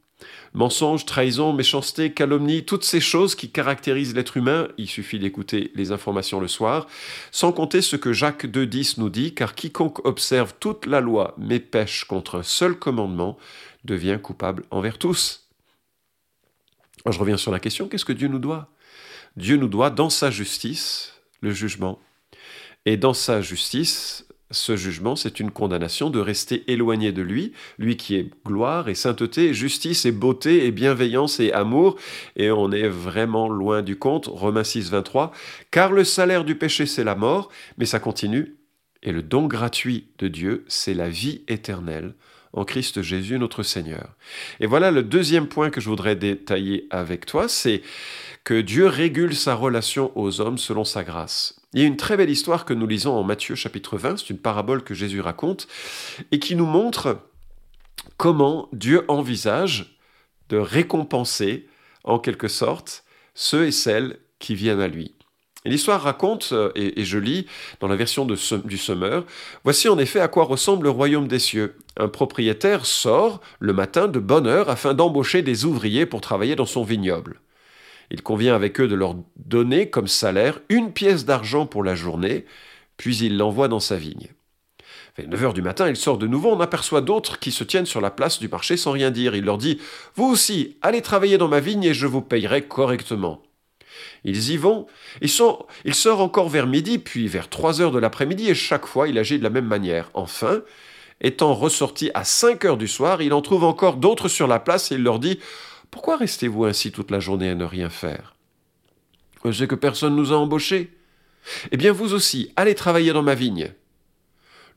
Mensonge, 0.53 1.06
trahison, 1.06 1.53
méchanceté, 1.53 2.12
calomnie, 2.12 2.65
toutes 2.65 2.83
ces 2.83 3.00
choses 3.00 3.36
qui 3.36 3.50
caractérisent 3.50 4.13
l'être 4.13 4.36
humain, 4.36 4.68
il 4.77 4.88
suffit 4.88 5.18
d'écouter 5.18 5.71
les 5.75 5.94
informations 5.94 6.42
le 6.42 6.50
soir, 6.50 6.88
sans 7.31 7.53
compter 7.53 7.81
ce 7.81 7.95
que 7.95 8.12
Jacques 8.12 8.45
2.10 8.45 9.00
nous 9.00 9.09
dit, 9.09 9.33
car 9.33 9.56
quiconque 9.56 10.06
observe 10.06 10.53
toute 10.59 10.86
la 10.86 11.00
loi 11.00 11.36
mais 11.38 11.59
pêche 11.59 12.03
contre 12.03 12.38
un 12.39 12.44
seul 12.44 12.77
commandement 12.77 13.38
devient 13.86 14.19
coupable 14.21 14.63
envers 14.71 14.98
tous. 14.98 15.48
je 17.09 17.18
reviens 17.18 17.38
sur 17.38 17.51
la 17.51 17.59
question, 17.59 17.88
qu'est-ce 17.88 18.06
que 18.06 18.13
Dieu 18.13 18.27
nous 18.27 18.39
doit? 18.39 18.69
Dieu 19.38 19.56
nous 19.56 19.69
doit, 19.69 19.89
dans 19.89 20.09
sa 20.09 20.31
justice, 20.31 21.13
le 21.39 21.51
jugement. 21.51 21.98
Et 22.86 22.98
dans 22.98 23.13
sa 23.13 23.42
justice, 23.42 24.25
ce 24.51 24.75
jugement, 24.75 25.15
c'est 25.15 25.39
une 25.39 25.51
condamnation 25.51 26.09
de 26.09 26.19
rester 26.19 26.63
éloigné 26.71 27.12
de 27.12 27.21
lui, 27.21 27.53
lui 27.80 27.98
qui 27.98 28.15
est 28.15 28.30
gloire 28.45 28.89
et 28.89 28.95
sainteté, 28.95 29.53
justice 29.53 30.06
et 30.06 30.12
beauté 30.12 30.65
et 30.65 30.71
bienveillance 30.71 31.39
et 31.39 31.51
amour, 31.53 31.98
et 32.36 32.51
on 32.51 32.71
est 32.71 32.88
vraiment 32.88 33.50
loin 33.50 33.81
du 33.81 33.98
compte. 33.98 34.27
Romains 34.27 34.63
6, 34.63 34.92
23, 34.92 35.31
car 35.71 35.92
le 35.92 36.03
salaire 36.03 36.44
du 36.44 36.56
péché, 36.56 36.86
c'est 36.86 37.03
la 37.03 37.15
mort, 37.15 37.50
mais 37.77 37.86
ça 37.86 38.00
continue, 38.00 38.56
et 39.03 39.12
le 39.12 39.24
don 39.24 39.48
gratuit 39.48 40.07
de 40.19 40.27
Dieu, 40.27 40.65
c'est 40.68 40.94
la 40.94 41.09
vie 41.09 41.44
éternelle 41.48 42.13
en 42.53 42.65
Christ 42.65 43.01
Jésus 43.01 43.39
notre 43.39 43.63
Seigneur. 43.63 44.15
Et 44.59 44.68
voilà 44.68 44.92
le 44.92 45.03
deuxième 45.03 45.48
point 45.48 45.69
que 45.69 45.81
je 45.81 45.89
voudrais 45.89 46.15
détailler 46.15 46.88
avec 46.89 47.25
toi, 47.25 47.48
c'est 47.48 47.81
que 48.43 48.60
Dieu 48.60 48.88
régule 48.88 49.36
sa 49.36 49.55
relation 49.55 50.12
aux 50.15 50.41
hommes 50.41 50.58
selon 50.58 50.84
sa 50.84 51.03
grâce. 51.03 51.61
Il 51.74 51.82
y 51.82 51.84
a 51.86 51.88
une 51.88 51.98
très 51.98 52.18
belle 52.18 52.30
histoire 52.30 52.66
que 52.66 52.74
nous 52.74 52.86
lisons 52.86 53.16
en 53.16 53.24
Matthieu 53.24 53.56
chapitre 53.56 53.98
20, 53.98 54.18
c'est 54.18 54.30
une 54.30 54.38
parabole 54.38 54.84
que 54.84 54.94
Jésus 54.94 55.22
raconte, 55.22 55.68
et 56.32 56.40
qui 56.40 56.56
nous 56.56 56.66
montre 56.66 57.20
comment 58.18 58.68
Dieu 58.74 59.06
envisage 59.08 59.98
de 60.50 60.58
récompenser, 60.58 61.70
en 62.04 62.20
quelque 62.20 62.50
sorte, 62.50 63.06
ceux 63.36 63.68
et 63.68 63.72
celles 63.72 64.20
qui 64.40 64.54
viennent 64.54 64.82
à 64.82 64.90
lui. 64.90 65.16
L'histoire 65.63 66.01
raconte, 66.01 66.50
euh, 66.51 66.72
et, 66.75 67.06
je 67.06 67.20
lis 67.20 67.46
dans 67.80 67.88
la 67.88 67.96
version 67.96 68.25
du 68.25 68.78
Semeur, 68.78 69.25
Voici 69.63 69.88
en 69.88 70.00
effet 70.00 70.20
à 70.20 70.28
quoi 70.28 70.44
ressemble 70.44 70.86
le 70.86 70.90
royaume 70.90 71.28
des 71.28 71.40
cieux. 71.40 71.78
Un 71.98 72.08
propriétaire 72.08 72.86
sort 72.86 73.40
le 73.60 73.72
matin 73.72 74.08
de 74.08 74.20
bonne 74.20 74.48
heure 74.48 74.70
afin 74.70 74.94
d'embaucher 74.94 75.42
des 75.42 75.63
ouvriers 75.66 76.08
pour 76.08 76.20
travailler 76.20 76.56
dans 76.56 76.66
son 76.66 76.84
vignoble. 76.84 77.40
Il 78.12 78.22
convient 78.22 78.53
avec 78.53 78.80
eux 78.82 78.89
de 78.89 78.96
leur 78.96 79.15
donner 79.38 79.89
comme 79.89 80.08
salaire 80.08 80.60
une 80.68 80.91
pièce 80.91 81.24
d'argent 81.24 81.65
pour 81.65 81.82
la 81.82 81.96
journée, 81.96 82.46
puis 82.98 83.18
il 83.18 83.38
l'envoie 83.38 83.70
dans 83.70 83.80
sa 83.80 83.96
vigne. 83.96 84.27
Vers 85.18 85.30
9 85.30 85.44
heures 85.46 85.53
du 85.53 85.62
matin, 85.62 85.89
il 85.89 85.96
sort 85.96 86.18
de 86.18 86.27
nouveau, 86.27 86.51
on 86.51 86.60
aperçoit 86.60 87.00
d'autres 87.00 87.39
qui 87.39 87.51
se 87.51 87.63
tiennent 87.63 87.86
sur 87.86 88.01
la 88.01 88.12
place 88.12 88.39
du 88.39 88.50
marché 88.50 88.75
sans 88.75 88.91
rien 88.91 89.12
dire. 89.12 89.34
Il 89.34 89.46
leur 89.46 89.58
dit 89.58 89.80
Vous 90.15 90.25
aussi, 90.25 90.77
allez 90.82 91.01
travailler 91.01 91.38
dans 91.38 91.48
ma 91.48 91.62
vigne 91.62 91.86
et 91.86 91.94
je 91.94 92.06
vous 92.06 92.22
payerai 92.22 92.63
correctement. 92.63 93.41
Ils 94.25 94.51
y 94.51 94.58
vont, 94.58 94.88
ils, 95.22 95.30
sont, 95.30 95.65
il 95.86 95.96
sort 95.96 96.22
encore 96.22 96.50
vers 96.50 96.68
midi, 96.68 97.00
puis 97.00 97.27
vers 97.27 97.50
3 97.50 97.82
heures 97.82 97.91
de 97.91 98.00
l'après-midi, 98.00 98.50
et 98.50 98.56
chaque 98.56 98.86
fois 98.86 99.08
il 99.08 99.18
agit 99.18 99.39
de 99.39 99.44
la 99.44 99.50
même 99.50 99.65
manière. 99.65 100.12
Enfin, 100.13 100.62
étant 101.22 101.53
ressorti 101.53 102.12
à 102.13 102.25
5 102.25 102.65
heures 102.65 102.77
du 102.77 102.89
soir, 102.89 103.22
il 103.22 103.34
en 103.34 103.41
trouve 103.41 103.63
encore 103.63 103.96
d'autres 103.96 104.27
sur 104.27 104.48
la 104.48 104.60
place 104.60 104.91
et 104.91 104.96
il 104.96 105.03
leur 105.03 105.20
dit 105.20 105.39
pourquoi 105.91 106.17
restez-vous 106.17 106.65
ainsi 106.65 106.91
toute 106.91 107.12
la 107.12 107.19
journée 107.19 107.50
à 107.50 107.55
ne 107.55 107.65
rien 107.65 107.89
faire? 107.89 108.36
C'est 109.51 109.67
que 109.67 109.75
personne 109.75 110.15
nous 110.15 110.31
a 110.31 110.38
embauchés. 110.38 110.91
Eh 111.71 111.77
bien 111.77 111.91
vous 111.91 112.13
aussi, 112.13 112.51
allez 112.55 112.75
travailler 112.75 113.13
dans 113.13 113.24
ma 113.24 113.36
vigne. 113.36 113.74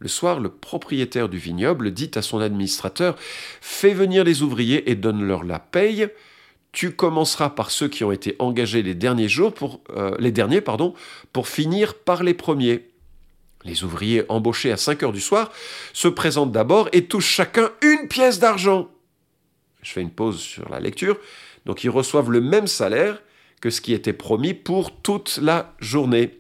Le 0.01 0.09
soir, 0.09 0.41
le 0.41 0.49
propriétaire 0.49 1.29
du 1.29 1.39
vignoble 1.39 1.93
dit 1.93 2.11
à 2.15 2.23
son 2.23 2.41
administrateur 2.41 3.17
Fais 3.61 3.95
venir 3.95 4.25
les 4.25 4.43
ouvriers 4.43 4.91
et 4.91 4.97
donne-leur 4.97 5.45
la 5.45 5.59
paye. 5.59 6.09
Tu 6.73 6.91
commenceras 6.91 7.51
par 7.51 7.71
ceux 7.71 7.89
qui 7.89 8.03
ont 8.03 8.11
été 8.11 8.35
engagés 8.41 8.83
les 8.83 8.95
derniers 8.95 9.29
jours 9.29 9.55
pour 9.55 9.81
euh, 9.91 10.17
les 10.19 10.33
derniers 10.33 10.63
pour 11.33 11.49
finir 11.49 11.95
par 11.95 12.25
les 12.25 12.35
premiers. 12.35 12.91
Les 13.65 13.85
ouvriers 13.85 14.25
embauchés 14.29 14.73
à 14.73 14.77
5 14.77 15.05
heures 15.05 15.13
du 15.13 15.21
soir 15.21 15.53
se 15.93 16.09
présentent 16.09 16.53
d'abord 16.53 16.89
et 16.93 17.05
touchent 17.05 17.31
chacun 17.31 17.71
une 17.81 18.09
pièce 18.09 18.41
d'argent. 18.41 18.89
Je 19.85 19.93
fais 19.93 20.01
une 20.01 20.11
pause 20.11 20.41
sur 20.41 20.69
la 20.71 20.81
lecture. 20.81 21.17
Donc 21.67 21.85
ils 21.85 21.91
reçoivent 21.91 22.31
le 22.31 22.41
même 22.41 22.67
salaire 22.67 23.23
que 23.61 23.71
ce 23.71 23.81
qui 23.81 23.93
était 23.93 24.13
promis 24.13 24.55
pour 24.55 24.91
toute 24.91 25.39
la 25.41 25.75
journée. 25.79 26.39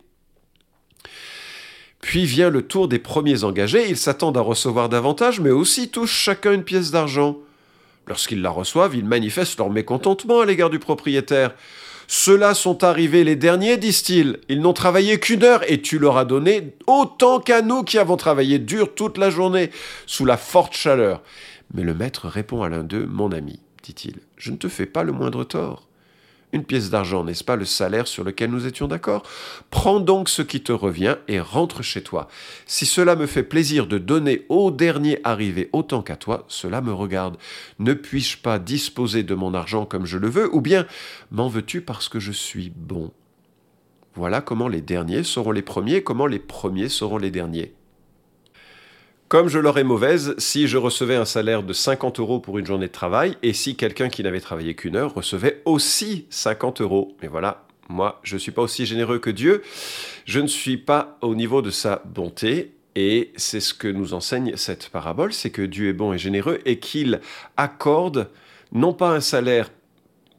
Puis 2.00 2.26
vient 2.26 2.50
le 2.50 2.66
tour 2.66 2.88
des 2.88 2.98
premiers 2.98 3.44
engagés, 3.44 3.88
ils 3.88 3.96
s'attendent 3.96 4.36
à 4.36 4.42
recevoir 4.42 4.88
davantage, 4.90 5.40
mais 5.40 5.50
aussi 5.50 5.88
touchent 5.88 6.12
chacun 6.12 6.52
une 6.52 6.64
pièce 6.64 6.90
d'argent. 6.90 7.38
Lorsqu'ils 8.06 8.42
la 8.42 8.50
reçoivent, 8.50 8.94
ils 8.94 9.06
manifestent 9.06 9.56
leur 9.56 9.70
mécontentement 9.70 10.40
à 10.40 10.46
l'égard 10.46 10.68
du 10.68 10.78
propriétaire. 10.78 11.54
Ceux-là 12.06 12.52
sont 12.52 12.84
arrivés 12.84 13.24
les 13.24 13.36
derniers, 13.36 13.78
disent-ils. 13.78 14.38
Ils, 14.50 14.60
n'ont 14.60 14.74
travaillé 14.74 15.18
qu'une 15.18 15.42
heure 15.42 15.62
et 15.70 15.80
tu 15.80 15.98
leur 15.98 16.18
as 16.18 16.26
donné 16.26 16.74
autant 16.86 17.40
qu'à 17.40 17.62
nous 17.62 17.82
qui 17.82 17.96
avons 17.96 18.18
travaillé 18.18 18.58
dur 18.58 18.94
toute 18.94 19.16
la 19.16 19.30
journée, 19.30 19.70
sous 20.04 20.26
la 20.26 20.36
forte 20.36 20.76
chaleur. 20.76 21.22
Mais 21.74 21.82
le 21.82 21.94
maître 21.94 22.28
répond 22.28 22.62
à 22.62 22.68
l'un 22.68 22.84
d'eux, 22.84 23.06
Mon 23.06 23.32
ami, 23.32 23.60
dit-il, 23.82 24.20
je 24.36 24.50
ne 24.50 24.56
te 24.56 24.68
fais 24.68 24.86
pas 24.86 25.02
le 25.02 25.12
moindre 25.12 25.44
tort. 25.44 25.88
Une 26.52 26.64
pièce 26.64 26.88
d'argent, 26.88 27.24
n'est-ce 27.24 27.42
pas 27.42 27.56
le 27.56 27.64
salaire 27.64 28.06
sur 28.06 28.22
lequel 28.22 28.48
nous 28.48 28.68
étions 28.68 28.86
d'accord? 28.86 29.24
Prends 29.70 29.98
donc 29.98 30.28
ce 30.28 30.40
qui 30.40 30.62
te 30.62 30.70
revient 30.70 31.16
et 31.26 31.40
rentre 31.40 31.82
chez 31.82 32.00
toi. 32.00 32.28
Si 32.64 32.86
cela 32.86 33.16
me 33.16 33.26
fait 33.26 33.42
plaisir 33.42 33.88
de 33.88 33.98
donner 33.98 34.46
au 34.48 34.70
dernier 34.70 35.18
arrivé 35.24 35.68
autant 35.72 36.00
qu'à 36.00 36.14
toi, 36.14 36.44
cela 36.46 36.80
me 36.80 36.92
regarde. 36.92 37.38
Ne 37.80 37.92
puis-je 37.92 38.38
pas 38.38 38.60
disposer 38.60 39.24
de 39.24 39.34
mon 39.34 39.52
argent 39.52 39.84
comme 39.84 40.06
je 40.06 40.16
le 40.16 40.28
veux, 40.28 40.54
ou 40.54 40.60
bien 40.60 40.86
m'en 41.32 41.48
veux-tu 41.48 41.80
parce 41.80 42.08
que 42.08 42.20
je 42.20 42.30
suis 42.30 42.70
bon? 42.70 43.10
Voilà 44.14 44.40
comment 44.40 44.68
les 44.68 44.80
derniers 44.80 45.24
seront 45.24 45.50
les 45.50 45.62
premiers, 45.62 46.04
comment 46.04 46.26
les 46.26 46.38
premiers 46.38 46.88
seront 46.88 47.18
les 47.18 47.32
derniers. 47.32 47.74
Comme 49.34 49.48
je 49.48 49.58
l'aurais 49.58 49.82
mauvaise 49.82 50.36
si 50.38 50.68
je 50.68 50.78
recevais 50.78 51.16
un 51.16 51.24
salaire 51.24 51.64
de 51.64 51.72
50 51.72 52.20
euros 52.20 52.38
pour 52.38 52.56
une 52.56 52.66
journée 52.66 52.86
de 52.86 52.92
travail 52.92 53.36
et 53.42 53.52
si 53.52 53.74
quelqu'un 53.74 54.08
qui 54.08 54.22
n'avait 54.22 54.38
travaillé 54.38 54.76
qu'une 54.76 54.94
heure 54.94 55.12
recevait 55.12 55.60
aussi 55.64 56.26
50 56.30 56.82
euros. 56.82 57.16
Mais 57.20 57.26
voilà, 57.26 57.66
moi, 57.88 58.20
je 58.22 58.34
ne 58.34 58.38
suis 58.38 58.52
pas 58.52 58.62
aussi 58.62 58.86
généreux 58.86 59.18
que 59.18 59.30
Dieu. 59.30 59.62
Je 60.24 60.38
ne 60.38 60.46
suis 60.46 60.76
pas 60.76 61.18
au 61.20 61.34
niveau 61.34 61.62
de 61.62 61.70
sa 61.72 62.00
bonté. 62.04 62.74
Et 62.94 63.32
c'est 63.34 63.58
ce 63.58 63.74
que 63.74 63.88
nous 63.88 64.14
enseigne 64.14 64.54
cette 64.54 64.88
parabole, 64.88 65.32
c'est 65.32 65.50
que 65.50 65.62
Dieu 65.62 65.88
est 65.88 65.94
bon 65.94 66.12
et 66.12 66.18
généreux 66.18 66.60
et 66.64 66.78
qu'il 66.78 67.20
accorde 67.56 68.28
non 68.70 68.92
pas 68.92 69.10
un 69.10 69.20
salaire 69.20 69.68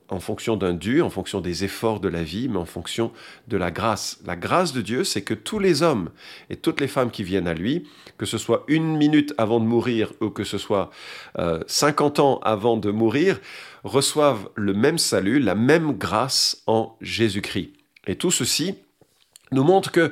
en 0.10 0.20
fonction 0.20 0.56
d'un 0.56 0.74
dû, 0.74 1.02
en 1.02 1.10
fonction 1.10 1.42
des 1.42 1.64
efforts 1.64 2.00
de 2.00 2.08
la 2.08 2.24
vie, 2.24 2.48
mais 2.48 2.58
en 2.58 2.66
fonction 2.66 3.12
de 3.48 3.58
la 3.58 3.72
grâce. 3.72 4.20
La 4.26 4.36
grâce 4.36 4.74
de 4.74 4.82
Dieu, 4.82 5.04
c'est 5.04 5.24
que 5.24 5.34
tous 5.34 5.60
les 5.60 5.82
hommes 5.82 6.10
et 6.50 6.56
toutes 6.56 6.80
les 6.80 6.88
femmes 6.88 7.12
qui 7.12 7.24
viennent 7.24 7.48
à 7.48 7.54
lui, 7.54 7.88
que 8.18 8.26
ce 8.26 8.38
soit 8.38 8.64
une 8.68 8.98
minute 8.98 9.34
avant 9.38 9.60
de 9.60 9.66
mourir 9.66 10.14
ou 10.22 10.30
que 10.30 10.44
ce 10.44 10.58
soit 10.58 10.90
50 11.68 12.20
euh, 12.20 12.22
ans 12.22 12.40
avant 12.44 12.78
de 12.78 12.92
mourir, 12.92 13.40
reçoivent 13.84 14.50
le 14.56 14.74
même 14.74 14.98
salut, 14.98 15.40
la 15.40 15.56
même 15.56 15.94
grâce 15.94 16.64
en 16.68 16.96
Jésus-Christ. 17.02 17.72
Et 18.08 18.16
tout 18.16 18.32
ceci 18.32 18.76
nous 19.52 19.64
montre 19.64 19.92
que 19.92 20.12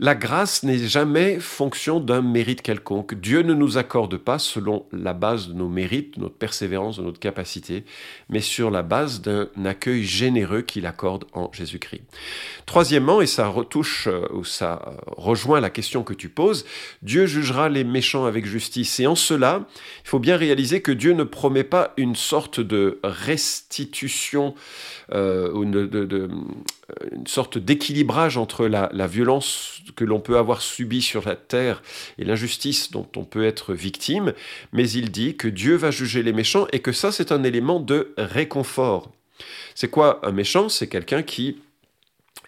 la 0.00 0.14
grâce 0.14 0.62
n'est 0.64 0.78
jamais 0.78 1.38
fonction 1.38 2.00
d'un 2.00 2.22
mérite 2.22 2.62
quelconque. 2.62 3.14
Dieu 3.14 3.42
ne 3.42 3.54
nous 3.54 3.78
accorde 3.78 4.16
pas 4.16 4.38
selon 4.38 4.86
la 4.92 5.12
base 5.12 5.48
de 5.48 5.54
nos 5.54 5.68
mérites, 5.68 6.16
de 6.16 6.22
notre 6.22 6.34
persévérance, 6.34 6.96
de 6.96 7.02
notre 7.02 7.20
capacité, 7.20 7.84
mais 8.28 8.40
sur 8.40 8.70
la 8.70 8.82
base 8.82 9.22
d'un 9.22 9.48
accueil 9.64 10.02
généreux 10.04 10.62
qu'il 10.62 10.86
accorde 10.86 11.24
en 11.32 11.52
Jésus-Christ. 11.52 12.02
Troisièmement, 12.66 13.20
et 13.20 13.26
ça 13.26 13.46
retouche 13.46 14.08
euh, 14.08 14.26
ou 14.32 14.44
ça 14.44 14.82
euh, 14.86 14.90
rejoint 15.16 15.60
la 15.60 15.70
question 15.70 16.02
que 16.02 16.14
tu 16.14 16.28
poses, 16.28 16.64
Dieu 17.02 17.26
jugera 17.26 17.68
les 17.68 17.84
méchants 17.84 18.24
avec 18.24 18.46
justice. 18.46 18.98
Et 19.00 19.06
en 19.06 19.14
cela, 19.14 19.66
il 20.04 20.08
faut 20.08 20.18
bien 20.18 20.36
réaliser 20.36 20.82
que 20.82 20.92
Dieu 20.92 21.12
ne 21.12 21.24
promet 21.24 21.64
pas 21.64 21.92
une 21.96 22.16
sorte 22.16 22.60
de 22.60 22.98
restitution 23.04 24.54
euh, 25.12 25.52
ou 25.52 25.62
une 25.62 27.26
sorte 27.26 27.58
d'équilibrage 27.58 28.36
entre 28.36 28.66
la, 28.72 29.06
violence 29.06 29.80
que 29.96 30.04
l'on 30.04 30.20
peut 30.20 30.38
avoir 30.38 30.62
subie 30.62 31.02
sur 31.02 31.26
la 31.26 31.36
terre 31.36 31.82
et 32.18 32.24
l'injustice 32.24 32.90
dont 32.90 33.06
on 33.16 33.24
peut 33.24 33.44
être 33.44 33.74
victime, 33.74 34.32
mais 34.72 34.88
il 34.90 35.10
dit 35.10 35.36
que 35.36 35.48
Dieu 35.48 35.76
va 35.76 35.90
juger 35.90 36.22
les 36.22 36.32
méchants 36.32 36.66
et 36.72 36.80
que 36.80 36.92
ça 36.92 37.12
c'est 37.12 37.32
un 37.32 37.44
élément 37.44 37.80
de 37.80 38.14
réconfort. 38.16 39.10
C'est 39.74 39.88
quoi 39.88 40.20
un 40.26 40.32
méchant? 40.32 40.68
C'est 40.68 40.88
quelqu'un 40.88 41.22
qui 41.22 41.58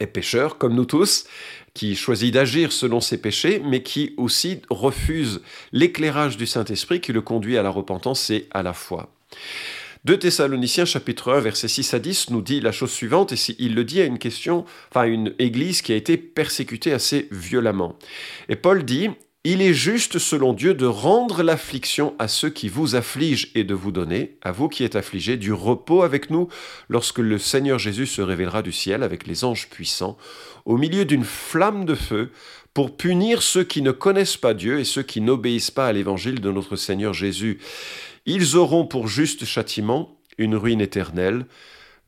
est 0.00 0.06
pécheur 0.06 0.58
comme 0.58 0.74
nous 0.74 0.84
tous, 0.84 1.26
qui 1.72 1.96
choisit 1.96 2.32
d'agir 2.32 2.72
selon 2.72 3.00
ses 3.00 3.18
péchés, 3.18 3.60
mais 3.64 3.82
qui 3.82 4.14
aussi 4.16 4.62
refuse 4.70 5.42
l'éclairage 5.72 6.36
du 6.36 6.46
Saint-Esprit 6.46 7.00
qui 7.00 7.12
le 7.12 7.20
conduit 7.20 7.58
à 7.58 7.62
la 7.62 7.70
repentance 7.70 8.30
et 8.30 8.48
à 8.52 8.62
la 8.62 8.72
foi. 8.72 9.10
2 10.04 10.18
Thessaloniciens 10.18 10.84
chapitre 10.84 11.32
1 11.32 11.40
verset 11.40 11.66
6 11.66 11.94
à 11.94 11.98
10 11.98 12.28
nous 12.28 12.42
dit 12.42 12.60
la 12.60 12.72
chose 12.72 12.90
suivante, 12.90 13.32
et 13.32 13.36
il 13.58 13.74
le 13.74 13.84
dit 13.84 14.02
à 14.02 14.04
une 14.04 14.18
question, 14.18 14.66
enfin 14.90 15.04
une 15.04 15.32
église 15.38 15.80
qui 15.80 15.92
a 15.92 15.96
été 15.96 16.18
persécutée 16.18 16.92
assez 16.92 17.26
violemment. 17.30 17.96
Et 18.50 18.56
Paul 18.56 18.84
dit, 18.84 19.08
il 19.44 19.62
est 19.62 19.72
juste 19.72 20.18
selon 20.18 20.52
Dieu 20.52 20.74
de 20.74 20.84
rendre 20.84 21.42
l'affliction 21.42 22.14
à 22.18 22.28
ceux 22.28 22.50
qui 22.50 22.68
vous 22.68 22.96
affligent 22.96 23.48
et 23.54 23.64
de 23.64 23.72
vous 23.72 23.92
donner, 23.92 24.36
à 24.42 24.52
vous 24.52 24.68
qui 24.68 24.84
êtes 24.84 24.96
affligés, 24.96 25.38
du 25.38 25.54
repos 25.54 26.02
avec 26.02 26.28
nous 26.28 26.48
lorsque 26.90 27.18
le 27.18 27.38
Seigneur 27.38 27.78
Jésus 27.78 28.06
se 28.06 28.20
révélera 28.20 28.60
du 28.60 28.72
ciel 28.72 29.02
avec 29.02 29.26
les 29.26 29.42
anges 29.42 29.70
puissants, 29.70 30.18
au 30.66 30.76
milieu 30.76 31.06
d'une 31.06 31.24
flamme 31.24 31.86
de 31.86 31.94
feu, 31.94 32.30
pour 32.74 32.94
punir 32.94 33.40
ceux 33.40 33.64
qui 33.64 33.80
ne 33.80 33.92
connaissent 33.92 34.36
pas 34.36 34.52
Dieu 34.52 34.80
et 34.80 34.84
ceux 34.84 35.02
qui 35.02 35.22
n'obéissent 35.22 35.70
pas 35.70 35.86
à 35.86 35.92
l'évangile 35.92 36.42
de 36.42 36.50
notre 36.50 36.76
Seigneur 36.76 37.14
Jésus. 37.14 37.60
Ils 38.26 38.56
auront 38.56 38.86
pour 38.86 39.08
juste 39.08 39.44
châtiment 39.44 40.18
une 40.38 40.56
ruine 40.56 40.80
éternelle, 40.80 41.46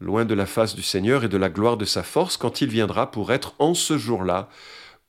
loin 0.00 0.24
de 0.24 0.34
la 0.34 0.46
face 0.46 0.74
du 0.74 0.82
Seigneur 0.82 1.24
et 1.24 1.28
de 1.28 1.36
la 1.36 1.50
gloire 1.50 1.76
de 1.76 1.84
sa 1.84 2.02
force, 2.02 2.36
quand 2.36 2.60
il 2.60 2.68
viendra 2.68 3.10
pour 3.10 3.32
être 3.32 3.54
en 3.58 3.74
ce 3.74 3.98
jour-là 3.98 4.48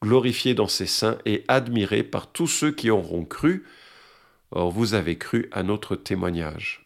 glorifié 0.01 0.53
dans 0.53 0.67
ses 0.67 0.85
saints 0.85 1.17
et 1.25 1.43
admiré 1.47 2.03
par 2.03 2.31
tous 2.31 2.47
ceux 2.47 2.71
qui 2.71 2.89
auront 2.89 3.25
cru. 3.25 3.65
Or 4.51 4.71
vous 4.71 4.93
avez 4.93 5.17
cru 5.17 5.49
à 5.51 5.63
notre 5.63 5.95
témoignage. 5.95 6.83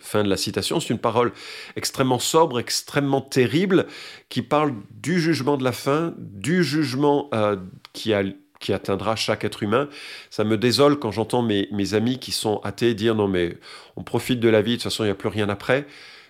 Fin 0.00 0.24
de 0.24 0.28
la 0.28 0.36
citation, 0.36 0.80
c'est 0.80 0.90
une 0.90 0.98
parole 0.98 1.32
extrêmement 1.76 2.18
sobre, 2.18 2.58
extrêmement 2.58 3.20
terrible, 3.20 3.86
qui 4.28 4.42
parle 4.42 4.74
du 4.90 5.20
jugement 5.20 5.56
de 5.56 5.64
la 5.64 5.72
fin, 5.72 6.14
du 6.18 6.64
jugement 6.64 7.28
euh, 7.32 7.56
qui 7.92 8.12
a 8.12 8.24
qui 8.64 8.72
atteindra 8.72 9.14
chaque 9.14 9.44
être 9.44 9.62
humain. 9.62 9.88
Ça 10.30 10.42
me 10.42 10.56
désole 10.56 10.98
quand 10.98 11.12
j'entends 11.12 11.42
mes, 11.42 11.94
amis 11.94 12.18
qui 12.18 12.32
sont 12.32 12.60
athées 12.64 12.94
dire 12.94 13.14
non 13.14 13.28
mais 13.28 13.58
on 13.96 14.02
profite 14.02 14.40
de 14.40 14.48
la 14.48 14.62
vie, 14.62 14.72
de 14.72 14.76
toute 14.76 14.84
façon 14.84 15.04
il 15.04 15.08
n'y 15.08 15.12
a 15.12 15.14
plus 15.14 15.28
rien 15.28 15.50
après. 15.50 15.86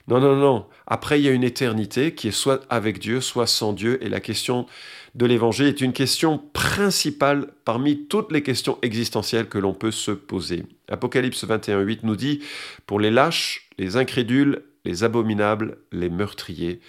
Non, 0.07 0.21
non, 0.21 0.37
non. 0.37 0.67
Après, 0.87 1.19
il 1.19 1.25
y 1.25 1.29
a 1.29 1.33
une 1.33 1.45
éternité 1.45 2.14
qui 2.14 2.29
est 2.29 2.31
soit 2.31 2.67
avec 2.69 2.99
Dieu, 2.99 3.23
soit 3.23 3.47
sans 3.47 3.73
Dieu. 3.73 4.05
Et 4.05 4.11
la 4.11 4.21
question 4.21 4.67
de 5.14 5.25
l'évangile 5.25 5.64
est 5.64 5.81
une 5.81 5.95
question 5.95 6.37
principale 6.53 7.55
parmi 7.64 8.05
toutes 8.07 8.31
les 8.31 8.43
questions 8.43 8.76
existentielles 8.83 9.49
que 9.49 9.57
l'on 9.57 9.73
peut 9.73 9.93
se 9.93 10.11
poser. 10.11 10.67
Apocalypse 10.91 11.47
21.8 11.47 12.00
nous 12.03 12.17
dit, 12.17 12.41
pour 12.87 13.00
les 13.00 13.11
lâches, 13.11 13.71
les 13.79 13.97
incrédules, 13.97 14.64
les 14.85 15.05
abominables, 15.05 15.79
les 15.91 16.11
meurtriers, 16.11 16.81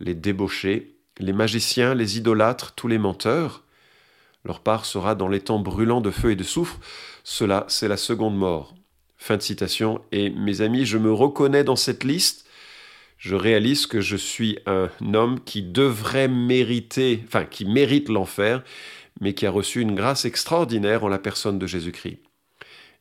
les 0.00 0.14
débauchés, 0.14 0.94
les 1.18 1.34
magiciens, 1.34 1.94
les 1.94 2.16
idolâtres, 2.16 2.72
tous 2.74 2.88
les 2.88 2.96
menteurs, 2.96 3.64
leur 4.44 4.60
part 4.60 4.84
sera 4.84 5.14
dans 5.14 5.28
les 5.28 5.40
temps 5.40 5.60
brûlants 5.60 6.00
de 6.00 6.10
feu 6.10 6.32
et 6.32 6.36
de 6.36 6.42
soufre. 6.42 6.78
Cela, 7.24 7.64
c'est 7.68 7.88
la 7.88 7.96
seconde 7.96 8.36
mort. 8.36 8.74
Fin 9.16 9.36
de 9.36 9.42
citation. 9.42 10.00
Et 10.10 10.30
mes 10.30 10.60
amis, 10.62 10.84
je 10.84 10.98
me 10.98 11.12
reconnais 11.12 11.64
dans 11.64 11.76
cette 11.76 12.02
liste. 12.02 12.46
Je 13.18 13.36
réalise 13.36 13.86
que 13.86 14.00
je 14.00 14.16
suis 14.16 14.58
un 14.66 14.90
homme 15.14 15.38
qui 15.44 15.62
devrait 15.62 16.26
mériter, 16.26 17.22
enfin, 17.26 17.44
qui 17.44 17.64
mérite 17.64 18.08
l'enfer, 18.08 18.64
mais 19.20 19.32
qui 19.32 19.46
a 19.46 19.50
reçu 19.50 19.80
une 19.80 19.94
grâce 19.94 20.24
extraordinaire 20.24 21.04
en 21.04 21.08
la 21.08 21.20
personne 21.20 21.58
de 21.58 21.66
Jésus-Christ. 21.68 22.18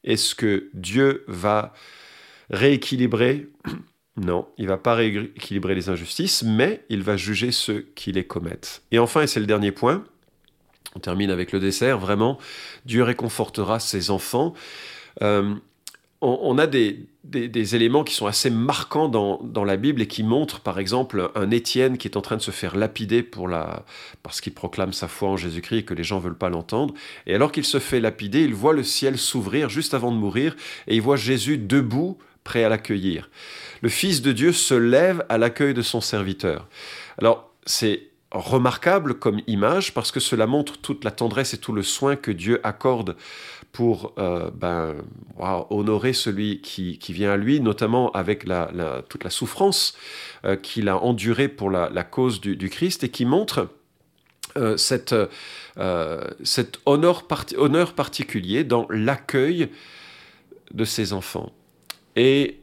Est-ce 0.04 0.36
que 0.36 0.70
Dieu 0.76 1.24
va 1.28 1.74
rééquilibrer? 2.50 3.48
Non, 4.18 4.46
il 4.58 4.68
va 4.68 4.78
pas 4.78 4.94
rééquilibrer 4.94 5.74
les 5.74 5.88
injustices, 5.88 6.44
mais 6.44 6.84
il 6.90 7.02
va 7.02 7.16
juger 7.16 7.54
ceux 7.54 7.88
qui 7.96 8.12
les 8.12 8.26
commettent. 8.26 8.84
Et 8.92 9.00
enfin, 9.00 9.22
et 9.22 9.28
c'est 9.28 9.40
le 9.40 9.46
dernier 9.46 9.72
point, 9.72 10.04
on 10.96 11.00
termine 11.00 11.32
avec 11.32 11.52
le 11.52 11.60
dessert, 11.60 11.98
vraiment, 11.98 12.38
Dieu 12.86 13.04
réconfortera 13.04 13.80
ses 13.80 14.12
enfants. 14.12 14.54
Euh, 15.22 15.56
on, 16.24 16.60
a 16.60 16.68
des, 16.68 17.08
éléments 17.76 18.04
qui 18.04 18.14
sont 18.14 18.28
assez 18.28 18.52
marquants 18.52 19.10
dans, 19.10 19.64
la 19.64 19.76
Bible 19.76 20.04
et 20.04 20.08
qui 20.08 20.22
montrent, 20.22 20.60
par 20.60 20.78
exemple, 20.78 21.32
un 21.34 21.50
Étienne 21.50 21.98
qui 21.98 22.08
est 22.08 22.16
en 22.16 22.22
train 22.22 22.38
de 22.38 22.44
se 22.44 22.52
faire 22.52 22.76
lapider 22.76 23.24
pour 23.24 23.48
la, 23.48 23.86
parce 24.22 24.40
qu'il 24.40 24.54
proclame 24.54 24.94
sa 24.94 25.08
foi 25.08 25.30
en 25.30 25.38
Jésus-Christ 25.38 25.80
et 25.80 25.84
que 25.84 25.96
les 25.96 26.04
gens 26.04 26.18
ne 26.18 26.22
veulent 26.22 26.38
pas 26.38 26.50
l'entendre. 26.50 26.94
Et 27.26 27.34
alors 27.34 27.52
qu'il 27.52 27.66
se 27.66 27.80
fait 27.80 28.00
lapider, 28.00 28.44
il 28.44 28.54
voit 28.54 28.74
le 28.74 28.84
ciel 28.84 29.18
s'ouvrir 29.18 29.70
juste 29.70 29.96
avant 29.96 30.12
de 30.12 30.18
mourir 30.18 30.56
et 30.88 30.96
il 30.96 31.02
voit 31.02 31.16
Jésus 31.16 31.58
debout, 31.58 32.20
prêt 32.44 32.64
à 32.64 32.70
l'accueillir. 32.70 33.30
Le 33.82 33.90
Fils 33.90 34.22
de 34.22 34.32
Dieu 34.32 34.52
se 34.52 34.76
lève 34.76 35.26
à 35.28 35.40
l'accueil 35.40 35.74
de 35.74 35.82
son 35.82 36.02
serviteur. 36.02 36.68
Alors, 37.18 37.52
c'est 37.66 38.11
remarquable 38.32 39.16
comme 39.16 39.42
image 39.48 39.94
parce 39.94 40.12
que 40.12 40.20
cela 40.20 40.48
montre 40.48 40.78
toute 40.78 41.04
la 41.04 41.12
tendresse 41.12 41.54
et 41.54 41.58
tout 41.58 41.74
le 41.74 41.84
soin 41.84 42.16
que 42.16 42.32
Dieu 42.32 42.60
accorde 42.64 43.16
pour 43.72 44.14
euh, 44.18 44.50
ben, 44.52 44.96
honorer 45.70 46.14
celui 46.14 46.62
qui, 46.62 46.98
vient 47.10 47.32
à 47.32 47.38
lui, 47.38 47.62
notamment 47.62 48.12
avec 48.12 48.46
toute 49.10 49.24
la 49.24 49.30
souffrance 49.30 49.96
euh, 50.46 50.56
qu'il 50.56 50.90
a 50.90 50.98
endurée 50.98 51.48
pour 51.48 51.70
la, 51.70 52.04
cause 52.04 52.42
du, 52.42 52.70
Christ 52.70 53.04
et 53.04 53.10
qui 53.10 53.26
montre 53.26 53.70
euh, 54.58 54.76
cette, 54.76 55.16
cet 56.44 56.80
honneur, 56.86 57.24
honneur 57.58 57.94
particulier 57.94 58.64
dans 58.64 58.88
l'accueil 58.90 59.70
de 60.74 60.86
ses 60.86 61.14
enfants. 61.14 61.52
Et 62.16 62.60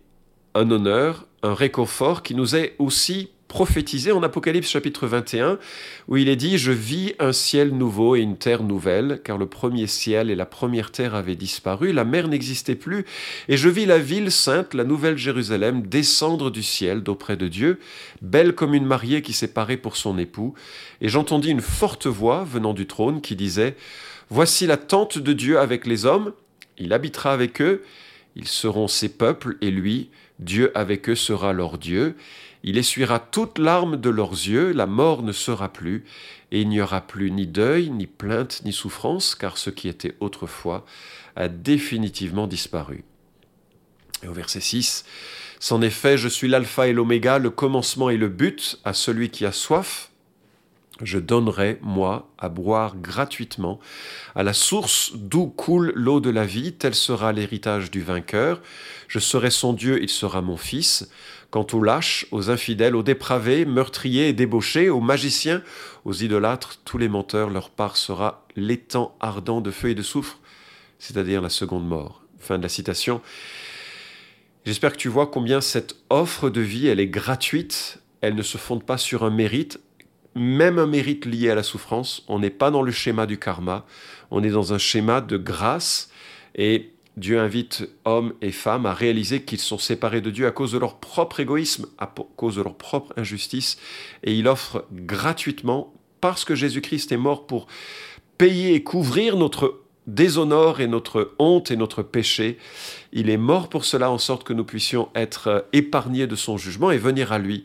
un 0.55 0.71
honneur, 0.71 1.27
un 1.43 1.55
réconfort 1.55 2.23
qui 2.23 2.35
nous 2.35 2.57
est 2.57 2.75
aussi 2.79 3.31
prophétisé 3.49 4.13
en 4.13 4.23
Apocalypse 4.23 4.69
chapitre 4.69 5.07
21, 5.07 5.59
où 6.07 6.19
il 6.19 6.29
est 6.29 6.37
dit 6.37 6.59
Je 6.59 6.71
vis 6.71 7.15
un 7.19 7.33
ciel 7.33 7.71
nouveau 7.71 8.15
et 8.15 8.21
une 8.21 8.37
terre 8.37 8.63
nouvelle, 8.63 9.21
car 9.25 9.39
le 9.39 9.47
premier 9.47 9.87
ciel 9.87 10.31
et 10.31 10.37
la 10.37 10.45
première 10.47 10.93
terre 10.93 11.15
avaient 11.15 11.35
disparu, 11.35 11.93
la 11.93 12.05
mer 12.05 12.29
n'existait 12.29 12.75
plus, 12.75 13.07
et 13.49 13.57
je 13.57 13.71
vis 13.71 13.87
la 13.87 13.99
ville 13.99 14.31
sainte, 14.31 14.75
la 14.75 14.85
nouvelle 14.85 15.17
Jérusalem, 15.17 15.83
descendre 15.83 16.51
du 16.51 16.63
ciel 16.63 17.03
d'auprès 17.03 17.37
de 17.37 17.49
Dieu, 17.49 17.81
belle 18.21 18.55
comme 18.55 18.75
une 18.75 18.87
mariée 18.87 19.23
qui 19.23 19.33
s'est 19.33 19.49
parée 19.49 19.79
pour 19.79 19.97
son 19.97 20.19
époux, 20.19 20.55
et 21.01 21.09
j'entendis 21.09 21.51
une 21.51 21.63
forte 21.63 22.07
voix 22.07 22.45
venant 22.45 22.75
du 22.75 22.87
trône 22.87 23.23
qui 23.23 23.35
disait 23.35 23.77
Voici 24.31 24.67
la 24.67 24.77
tente 24.77 25.19
de 25.19 25.33
Dieu 25.33 25.59
avec 25.59 25.87
les 25.87 26.05
hommes, 26.05 26.33
il 26.77 26.93
habitera 26.93 27.33
avec 27.33 27.63
eux, 27.63 27.83
ils 28.37 28.47
seront 28.47 28.89
ses 28.89 29.09
peuples, 29.09 29.57
et 29.63 29.71
lui, 29.71 30.11
Dieu 30.39 30.71
avec 30.77 31.09
eux 31.09 31.15
sera 31.15 31.55
leur 31.55 31.79
Dieu 31.79 32.15
il 32.69 32.77
essuiera 32.77 33.19
toutes 33.19 33.57
larmes 33.57 33.97
de 33.97 34.11
leurs 34.11 34.33
yeux, 34.33 34.73
la 34.73 34.85
mort 34.85 35.23
ne 35.23 35.33
sera 35.33 35.73
plus, 35.73 36.05
et 36.53 36.61
il 36.61 36.69
n'y 36.69 36.83
aura 36.83 37.01
plus 37.01 37.31
ni 37.31 37.47
deuil, 37.47 37.89
ni 37.89 38.07
plainte, 38.07 38.61
ni 38.67 38.75
souffrance, 38.75 39.35
car 39.35 39.57
ce 39.57 39.71
qui 39.71 39.89
était 39.89 40.17
autrefois 40.21 40.85
a 41.35 41.49
définitivement 41.49 42.47
disparu. 42.47 43.05
Au 44.29 44.33
verset 44.33 44.61
6, 44.61 45.07
C'en 45.61 45.81
fait, 45.89 46.19
je 46.19 46.29
suis 46.29 46.47
l'alpha 46.47 46.89
et 46.89 46.93
l'oméga, 46.93 47.39
le 47.39 47.49
commencement 47.49 48.11
et 48.11 48.19
le 48.19 48.29
but 48.29 48.79
à 48.85 48.93
celui 48.93 49.31
qui 49.31 49.47
a 49.47 49.53
soif, 49.53 50.11
je 51.03 51.19
donnerai, 51.19 51.79
moi, 51.83 52.31
à 52.39 52.49
boire 52.49 52.97
gratuitement 52.97 53.79
à 54.35 54.43
la 54.43 54.53
source 54.53 55.13
d'où 55.15 55.47
coule 55.47 55.93
l'eau 55.95 56.21
de 56.21 56.31
la 56.31 56.45
vie, 56.45 56.73
tel 56.73 56.95
sera 56.95 57.33
l'héritage 57.33 57.91
du 57.91 58.01
vainqueur. 58.01 58.61
Je 59.07 59.19
serai 59.19 59.51
son 59.51 59.73
Dieu, 59.73 60.03
il 60.03 60.09
sera 60.09 60.43
mon 60.43 60.57
fils. 60.57 61.09
Quant 61.51 61.67
aux 61.73 61.83
lâches, 61.83 62.27
aux 62.31 62.51
infidèles, 62.51 62.95
aux 62.95 63.03
dépravés, 63.03 63.65
meurtriers 63.65 64.29
et 64.29 64.33
débauchés, 64.33 64.91
aux 64.91 65.01
magiciens, 65.01 65.63
aux 66.05 66.13
idolâtres, 66.13 66.81
tous 66.85 66.99
les 66.99 67.09
menteurs, 67.09 67.51
leur 67.51 67.71
part 67.71 67.97
sera 67.97 68.45
l'étang 68.55 69.17
ardent 69.21 69.61
de 69.61 69.71
feu 69.71 69.91
et 69.91 69.95
de 69.95 70.03
soufre, 70.03 70.39
c'est-à-dire 70.99 71.41
la 71.41 71.49
seconde 71.49 71.87
mort. 71.87 72.23
Fin 72.39 72.59
de 72.59 72.63
la 72.63 72.69
citation. 72.69 73.23
J'espère 74.67 74.93
que 74.93 74.99
tu 74.99 75.09
vois 75.09 75.29
combien 75.29 75.61
cette 75.61 75.97
offre 76.11 76.51
de 76.51 76.61
vie, 76.61 76.89
elle 76.89 77.01
est 77.01 77.09
gratuite, 77.09 78.01
elle 78.21 78.35
ne 78.35 78.43
se 78.43 78.59
fonde 78.59 78.85
pas 78.85 78.99
sur 78.99 79.25
un 79.25 79.31
mérite, 79.31 79.81
même 80.39 80.79
un 80.79 80.87
mérite 80.87 81.27
lié 81.27 81.51
à 81.51 81.55
la 81.55 81.63
souffrance. 81.63 82.25
On 82.29 82.39
n'est 82.39 82.51
pas 82.51 82.71
dans 82.71 82.83
le 82.83 82.93
schéma 82.93 83.27
du 83.27 83.39
karma, 83.39 83.85
on 84.31 84.43
est 84.43 84.51
dans 84.51 84.73
un 84.73 84.79
schéma 84.79 85.21
de 85.21 85.37
grâce 85.37 86.11
et 86.55 86.93
Dieu 87.17 87.41
invite 87.41 87.89
hommes 88.05 88.35
et 88.43 88.53
femmes 88.53 88.87
à 88.87 88.95
réaliser 88.95 89.43
qu'ils 89.43 89.59
sont 89.59 89.79
séparés 89.79 90.21
de 90.21 90.31
Dieu 90.31 90.47
à 90.47 90.53
cause 90.53 90.73
de 90.73 90.79
leur 90.79 90.97
propre 90.99 91.41
égoïsme, 91.41 91.87
à 91.99 92.13
cause 92.37 92.57
de 92.57 92.63
leur 92.63 92.77
propre 92.77 93.13
injustice, 93.17 93.77
et 94.23 94.35
il 94.35 94.47
offre 94.47 94.85
gratuitement, 94.93 95.93
parce 96.21 96.45
que 96.45 96.55
Jésus-Christ 96.55 97.11
est 97.11 97.17
mort 97.17 97.47
pour 97.47 97.67
payer 98.39 98.75
et 98.75 98.85
couvrir 98.85 99.37
notre 99.37 99.81
déshonneur 100.07 100.81
et 100.81 100.87
notre 100.87 101.35
honte 101.39 101.71
et 101.71 101.77
notre 101.77 102.03
péché, 102.03 102.59
il 103.13 103.29
est 103.31 103.37
mort 103.37 103.69
pour 103.69 103.85
cela 103.85 104.11
en 104.11 104.19
sorte 104.19 104.45
que 104.45 104.53
nous 104.53 104.65
puissions 104.65 105.09
être 105.15 105.67
épargnés 105.73 106.27
de 106.27 106.37
son 106.37 106.57
jugement 106.57 106.91
et 106.91 106.99
venir 106.99 107.33
à 107.33 107.39
lui. 107.39 107.65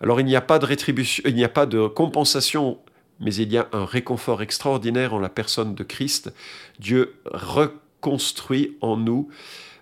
Alors 0.00 0.20
il 0.20 0.26
n'y 0.26 0.36
a 0.36 0.40
pas 0.40 0.58
de 0.58 0.66
rétribution, 0.66 1.22
il 1.26 1.34
n'y 1.34 1.44
a 1.44 1.48
pas 1.48 1.66
de 1.66 1.86
compensation, 1.86 2.78
mais 3.20 3.34
il 3.34 3.52
y 3.52 3.58
a 3.58 3.68
un 3.72 3.84
réconfort 3.84 4.42
extraordinaire 4.42 5.14
en 5.14 5.18
la 5.18 5.28
personne 5.28 5.74
de 5.74 5.82
Christ. 5.84 6.32
Dieu 6.78 7.14
reconstruit 7.24 8.76
en 8.80 8.96
nous 8.96 9.28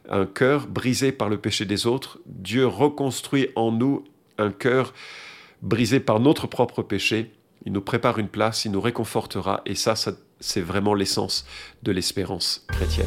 un 0.08 0.26
cœur 0.26 0.66
brisé 0.66 1.12
par 1.12 1.28
le 1.28 1.38
péché 1.38 1.64
des 1.64 1.86
autres. 1.86 2.20
Dieu 2.26 2.66
reconstruit 2.66 3.48
en 3.56 3.72
nous 3.72 4.04
un 4.38 4.50
cœur 4.50 4.94
brisé 5.62 6.00
par 6.00 6.20
notre 6.20 6.46
propre 6.46 6.82
péché. 6.82 7.32
Il 7.64 7.72
nous 7.72 7.80
prépare 7.80 8.18
une 8.18 8.28
place, 8.28 8.64
il 8.64 8.70
nous 8.70 8.80
réconfortera, 8.80 9.62
et 9.66 9.74
ça, 9.74 9.96
ça 9.96 10.12
c'est 10.38 10.60
vraiment 10.60 10.94
l'essence 10.94 11.46
de 11.82 11.92
l'espérance 11.92 12.64
chrétienne. 12.68 13.06